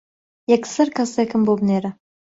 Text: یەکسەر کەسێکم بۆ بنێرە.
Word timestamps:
یەکسەر 0.51 0.87
کەسێکم 0.97 1.41
بۆ 1.47 1.53
بنێرە. 1.59 1.91